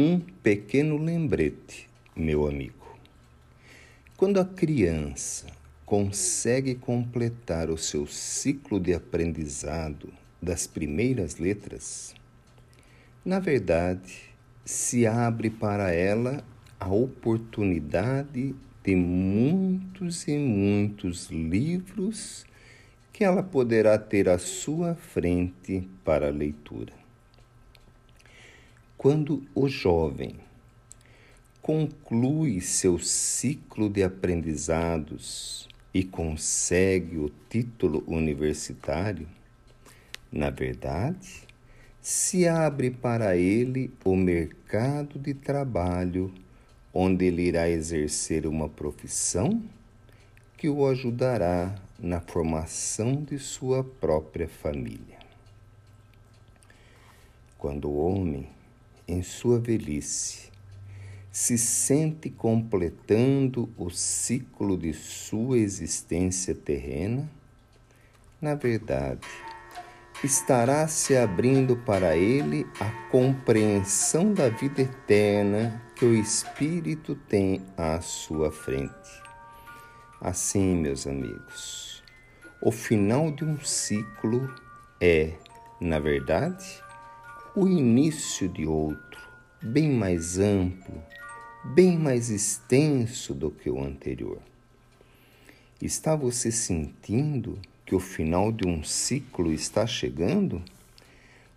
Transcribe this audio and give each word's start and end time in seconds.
Um 0.00 0.20
pequeno 0.20 0.96
lembrete, 0.96 1.88
meu 2.14 2.46
amigo. 2.46 2.96
Quando 4.16 4.38
a 4.38 4.44
criança 4.44 5.48
consegue 5.84 6.76
completar 6.76 7.68
o 7.68 7.76
seu 7.76 8.06
ciclo 8.06 8.78
de 8.78 8.94
aprendizado 8.94 10.12
das 10.40 10.68
primeiras 10.68 11.38
letras, 11.38 12.14
na 13.24 13.40
verdade, 13.40 14.20
se 14.64 15.04
abre 15.04 15.50
para 15.50 15.90
ela 15.90 16.44
a 16.78 16.88
oportunidade 16.88 18.54
de 18.84 18.94
muitos 18.94 20.28
e 20.28 20.38
muitos 20.38 21.26
livros 21.28 22.46
que 23.12 23.24
ela 23.24 23.42
poderá 23.42 23.98
ter 23.98 24.28
à 24.28 24.38
sua 24.38 24.94
frente 24.94 25.88
para 26.04 26.30
leitura. 26.30 27.07
Quando 28.98 29.46
o 29.54 29.68
jovem 29.68 30.34
conclui 31.62 32.60
seu 32.60 32.98
ciclo 32.98 33.88
de 33.88 34.02
aprendizados 34.02 35.68
e 35.94 36.02
consegue 36.02 37.16
o 37.16 37.30
título 37.48 38.02
universitário, 38.08 39.28
na 40.32 40.50
verdade, 40.50 41.46
se 42.02 42.48
abre 42.48 42.90
para 42.90 43.36
ele 43.36 43.88
o 44.04 44.16
mercado 44.16 45.16
de 45.16 45.32
trabalho, 45.32 46.34
onde 46.92 47.26
ele 47.26 47.42
irá 47.42 47.68
exercer 47.70 48.48
uma 48.48 48.68
profissão 48.68 49.62
que 50.56 50.68
o 50.68 50.84
ajudará 50.84 51.72
na 52.00 52.20
formação 52.20 53.22
de 53.22 53.38
sua 53.38 53.84
própria 53.84 54.48
família. 54.48 55.18
Quando 57.56 57.88
o 57.88 57.96
homem 57.96 58.57
em 59.08 59.22
sua 59.22 59.58
velhice, 59.58 60.50
se 61.32 61.56
sente 61.56 62.28
completando 62.28 63.72
o 63.76 63.88
ciclo 63.90 64.76
de 64.76 64.92
sua 64.92 65.58
existência 65.58 66.54
terrena, 66.54 67.28
na 68.40 68.54
verdade, 68.54 69.26
estará 70.22 70.86
se 70.88 71.16
abrindo 71.16 71.76
para 71.76 72.16
ele 72.16 72.66
a 72.78 72.90
compreensão 73.10 74.32
da 74.32 74.48
vida 74.48 74.82
eterna 74.82 75.82
que 75.96 76.04
o 76.04 76.14
Espírito 76.14 77.14
tem 77.14 77.62
à 77.76 78.00
sua 78.00 78.50
frente. 78.50 79.22
Assim, 80.20 80.76
meus 80.76 81.06
amigos, 81.06 82.02
o 82.60 82.72
final 82.72 83.30
de 83.30 83.44
um 83.44 83.60
ciclo 83.60 84.52
é, 85.00 85.34
na 85.80 86.00
verdade, 86.00 86.82
o 87.54 87.66
início 87.66 88.48
de 88.48 88.66
outro, 88.66 89.20
bem 89.62 89.90
mais 89.90 90.38
amplo, 90.38 91.02
bem 91.64 91.98
mais 91.98 92.30
extenso 92.30 93.34
do 93.34 93.50
que 93.50 93.70
o 93.70 93.82
anterior. 93.82 94.38
Está 95.80 96.14
você 96.14 96.52
sentindo 96.52 97.58
que 97.86 97.94
o 97.94 98.00
final 98.00 98.52
de 98.52 98.66
um 98.66 98.84
ciclo 98.84 99.52
está 99.52 99.86
chegando? 99.86 100.62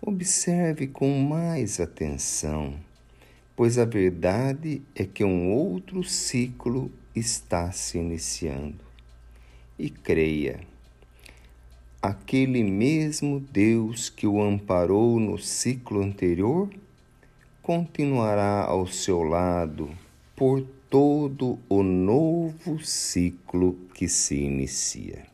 Observe 0.00 0.86
com 0.88 1.20
mais 1.20 1.80
atenção, 1.80 2.78
pois 3.56 3.78
a 3.78 3.84
verdade 3.84 4.82
é 4.94 5.04
que 5.04 5.24
um 5.24 5.50
outro 5.50 6.04
ciclo 6.04 6.92
está 7.14 7.72
se 7.72 7.98
iniciando. 7.98 8.84
E 9.78 9.88
creia 9.88 10.60
aquele 12.00 12.62
mesmo 12.62 13.40
Deus 13.40 14.08
que 14.08 14.26
o 14.26 14.40
amparou 14.40 15.18
no 15.18 15.36
ciclo 15.38 16.02
anterior 16.02 16.68
continuará 17.62 18.64
ao 18.64 18.86
seu 18.86 19.22
lado 19.22 19.90
por 20.36 20.62
todo 20.88 21.58
o 21.68 21.82
novo 21.82 22.78
ciclo 22.82 23.76
que 23.94 24.08
se 24.08 24.36
inicia. 24.36 25.26